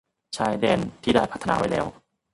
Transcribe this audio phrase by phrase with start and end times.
[0.37, 1.85] ชายแดนที่ได้พัฒนาไว้แล้ว